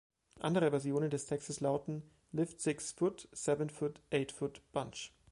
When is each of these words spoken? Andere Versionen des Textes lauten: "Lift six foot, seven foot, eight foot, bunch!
Andere 0.39 0.71
Versionen 0.71 1.11
des 1.11 1.27
Textes 1.27 1.59
lauten: 1.59 2.01
"Lift 2.31 2.59
six 2.59 2.91
foot, 2.91 3.27
seven 3.33 3.69
foot, 3.69 4.01
eight 4.11 4.31
foot, 4.31 4.61
bunch! 4.71 5.13